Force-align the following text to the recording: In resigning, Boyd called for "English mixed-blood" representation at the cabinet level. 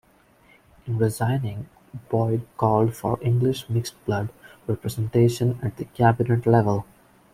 In 0.87 0.97
resigning, 0.97 1.67
Boyd 2.09 2.47
called 2.57 2.95
for 2.95 3.19
"English 3.21 3.69
mixed-blood" 3.69 4.29
representation 4.65 5.59
at 5.61 5.77
the 5.77 5.85
cabinet 5.85 6.47
level. 6.47 6.87